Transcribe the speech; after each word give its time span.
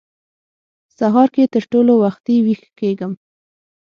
سهار 0.97 1.27
کې 1.35 1.43
تر 1.53 1.63
ټولو 1.71 1.93
وختي 2.03 2.35
وېښ 2.45 2.61
کېږم. 2.79 3.11